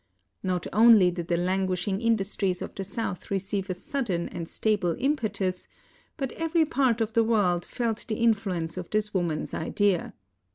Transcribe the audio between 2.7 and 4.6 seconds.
the South receive a sudden and